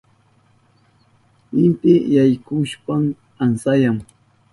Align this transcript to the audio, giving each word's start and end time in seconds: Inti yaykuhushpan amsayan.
Inti 1.63 1.93
yaykuhushpan 2.15 3.03
amsayan. 3.43 3.97